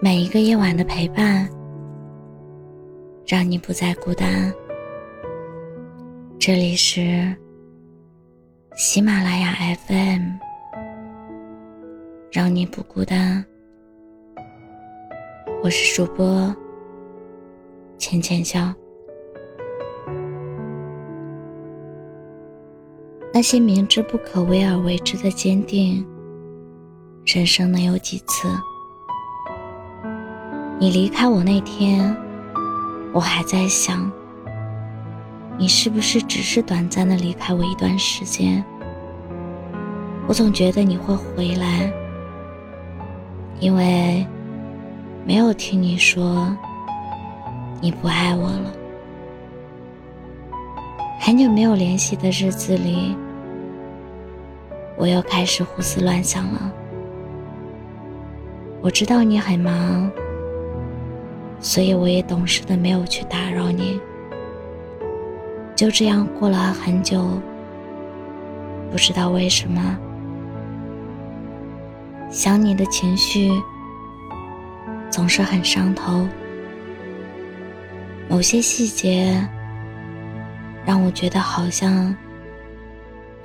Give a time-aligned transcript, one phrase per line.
[0.00, 1.48] 每一个夜晚的陪伴，
[3.26, 4.52] 让你不再孤单。
[6.38, 7.34] 这里是
[8.76, 9.54] 喜马拉雅
[9.86, 10.20] FM，
[12.30, 13.42] 让你不孤单。
[15.62, 16.54] 我是主播
[17.96, 18.74] 浅浅笑。
[23.32, 26.06] 那些明知不可为而为之的坚定，
[27.24, 28.48] 人生能有几次？
[30.84, 32.14] 你离开我那天，
[33.10, 34.12] 我还在想，
[35.56, 38.62] 你是不是只是短暂的离开我一段时间？
[40.26, 41.90] 我总觉得你会回来，
[43.60, 44.26] 因为
[45.24, 46.54] 没有听你说
[47.80, 48.70] 你不爱我了。
[51.18, 53.16] 很久没有联系的日子里。
[54.98, 56.70] 我又开始胡思乱想了。
[58.82, 60.10] 我知道你很忙，
[61.60, 64.00] 所以我也懂事的没有去打扰你。
[65.74, 67.40] 就这样过了很久，
[68.90, 69.98] 不知道为什么，
[72.30, 73.50] 想你的情绪
[75.10, 76.26] 总是很上头。
[78.28, 79.46] 某些细节
[80.84, 82.14] 让我觉得好像。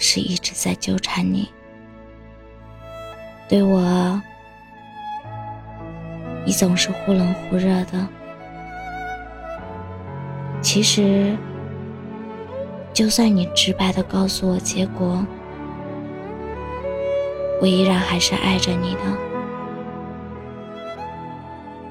[0.00, 1.48] 是一直在纠缠你，
[3.48, 4.22] 对我，
[6.48, 8.08] 你总是忽冷忽热的。
[10.62, 11.36] 其实，
[12.90, 15.22] 就算你直白的告诉我结果，
[17.60, 19.00] 我依然还是爱着你的，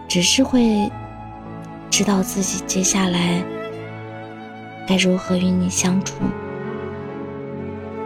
[0.08, 0.92] 只是会
[1.92, 3.44] 知道自己接下来
[4.88, 6.16] 该如何与你相处。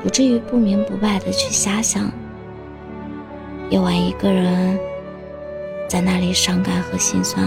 [0.04, 2.12] 不至于不明不白的去瞎想，
[3.70, 4.78] 夜晚一个人
[5.92, 7.46] 在那里伤感和心酸，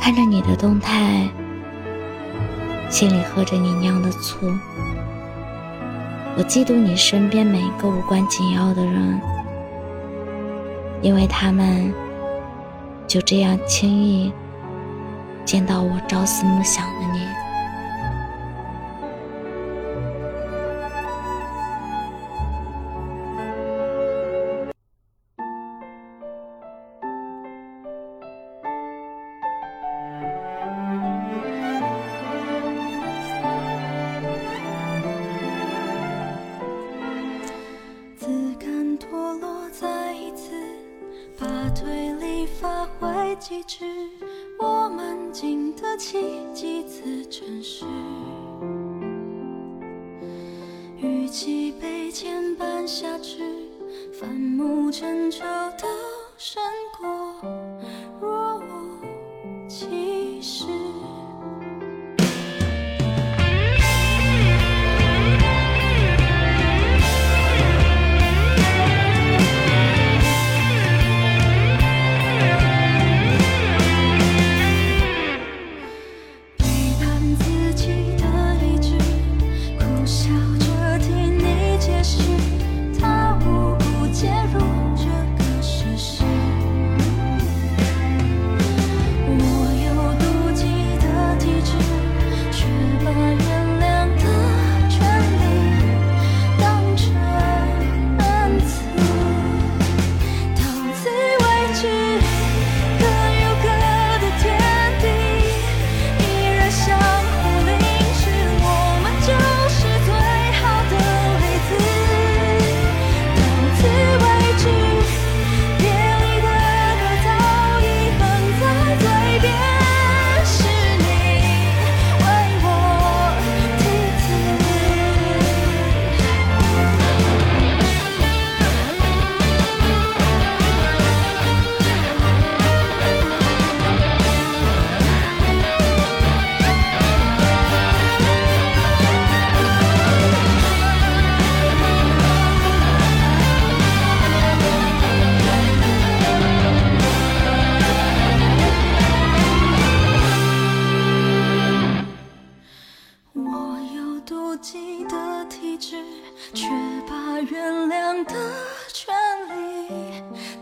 [0.00, 1.28] 看着你的动态，
[2.88, 4.46] 心里喝着你酿的醋。
[6.36, 9.20] 我嫉妒你身边每一个无关紧要的人，
[11.02, 11.92] 因为他们
[13.08, 14.32] 就这样轻易
[15.44, 17.26] 见到我朝思暮想的你。
[43.38, 43.84] 几只，
[44.58, 46.18] 我们经得起
[46.54, 47.84] 几次诚实。
[50.96, 53.42] 与其被牵绊下去，
[54.12, 55.44] 反目成仇
[55.80, 55.86] 都
[56.36, 56.62] 胜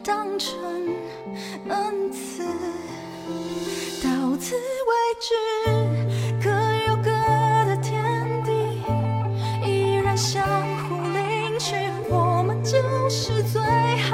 [0.03, 0.59] 当成
[1.69, 2.45] 恩赐，
[4.03, 5.35] 到此为止，
[6.43, 6.51] 各
[6.89, 7.11] 有各
[7.67, 8.03] 的天
[8.45, 8.51] 地，
[9.67, 10.43] 依然相
[10.89, 11.75] 互领取，
[12.09, 12.77] 我们就
[13.09, 13.63] 是最
[14.09, 14.14] 好。